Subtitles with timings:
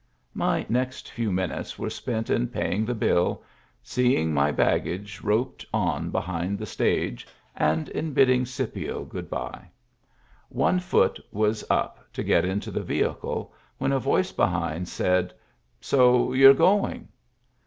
[0.33, 3.43] My next few minutes were spent in paying the bill,
[3.83, 9.67] seeing my baggage roped on behind the stage, and in bidding Scipio good by.
[10.49, 15.35] One foot was up to get into the vehicle when a voice behind said,"
[15.91, 17.09] So you're going."